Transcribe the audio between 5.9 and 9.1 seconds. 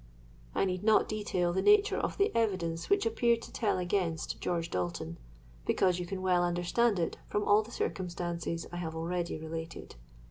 you can well understand it from all the circumstances I have